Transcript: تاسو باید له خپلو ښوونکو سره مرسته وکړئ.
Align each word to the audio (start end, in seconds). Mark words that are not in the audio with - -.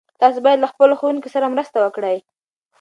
تاسو 0.21 0.37
باید 0.45 0.59
له 0.61 0.67
خپلو 0.71 0.93
ښوونکو 0.99 1.27
سره 1.35 1.51
مرسته 1.53 1.77
وکړئ. 1.81 2.17